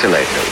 vaccinated. 0.00 0.47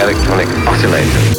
Electronic 0.00 0.48
oscillators. 0.66 1.29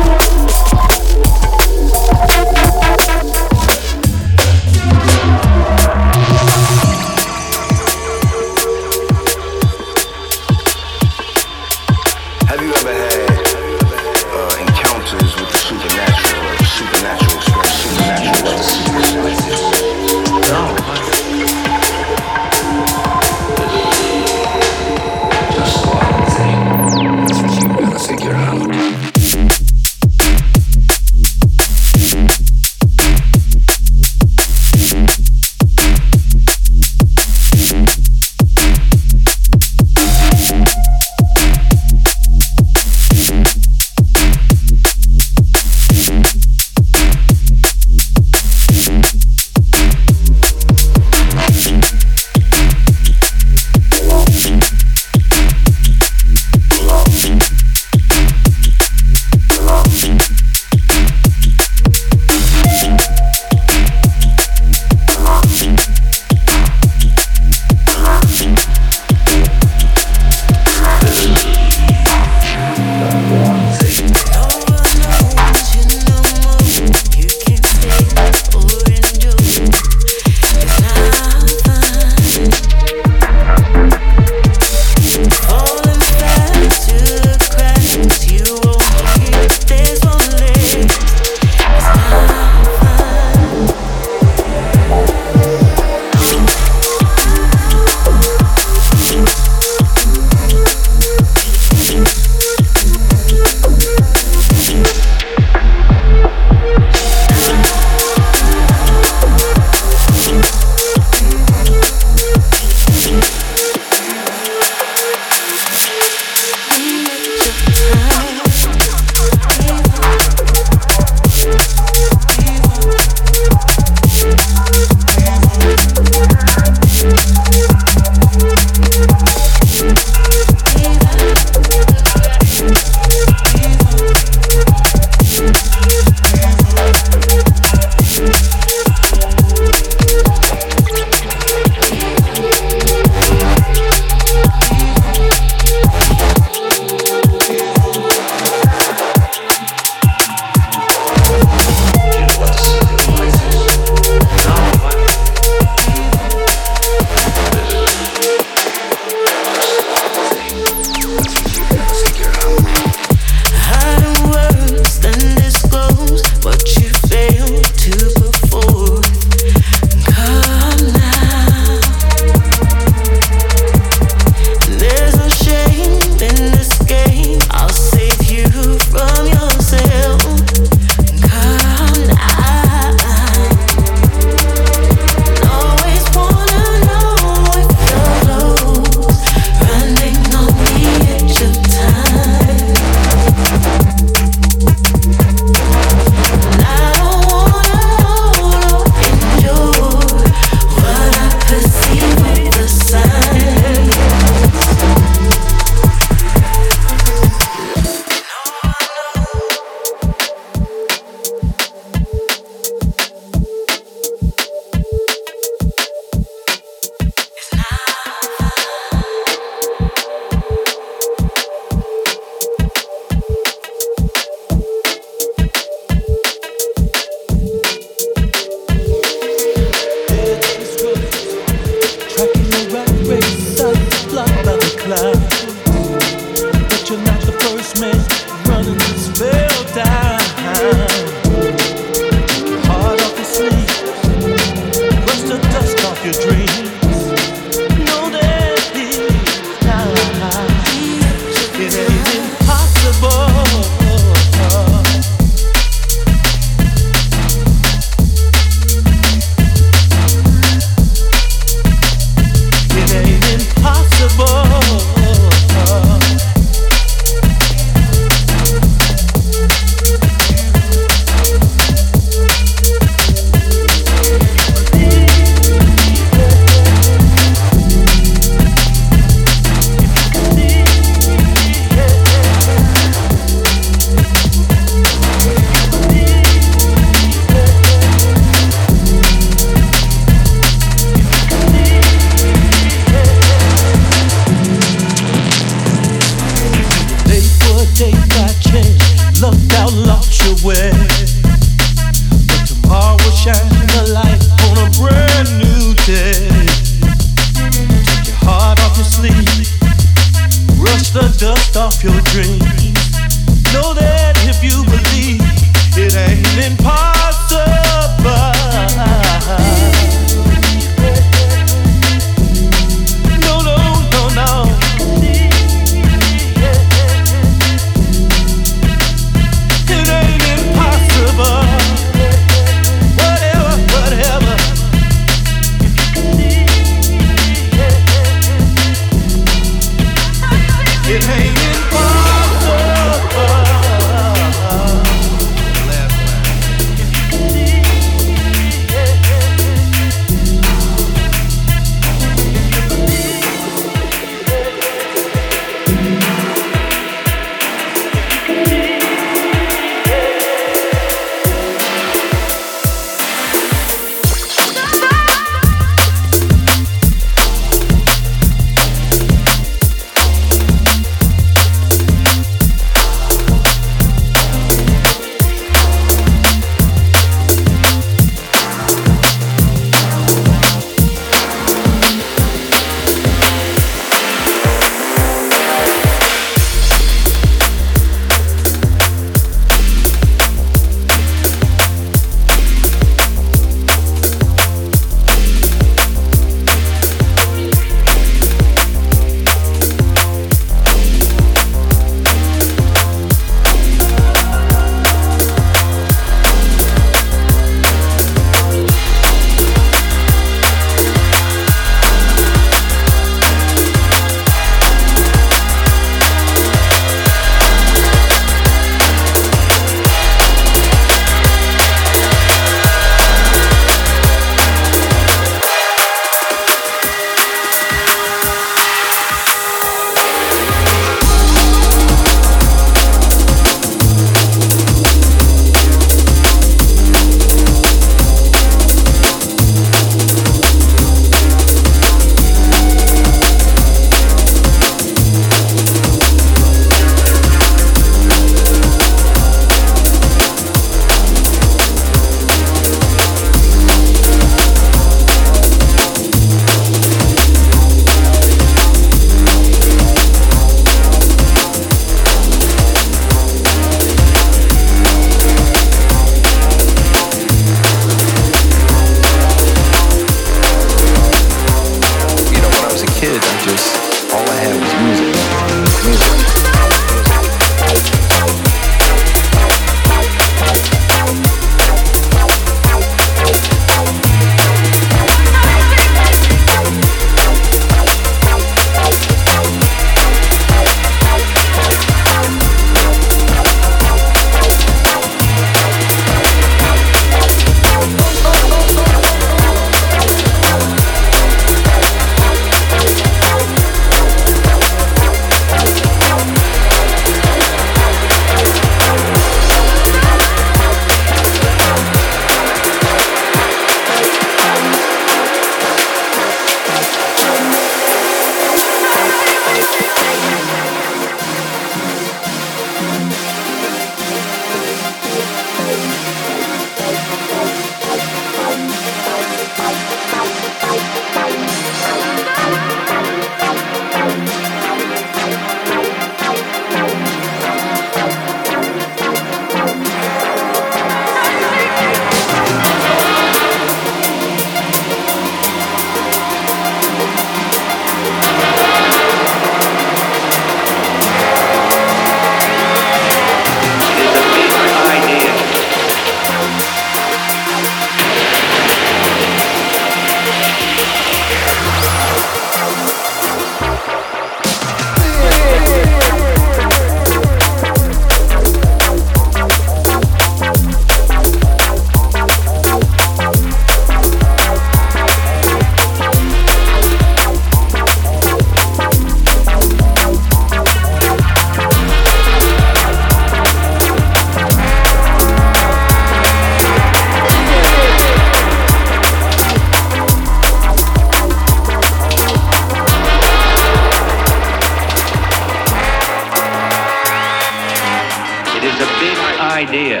is 598.66 598.80
a 598.80 598.90
big 598.98 599.18
idea. 599.38 600.00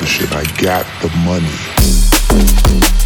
The 0.00 0.06
shit, 0.06 0.32
I 0.32 0.44
got 0.60 0.84
the 1.00 1.10
money. 1.24 3.01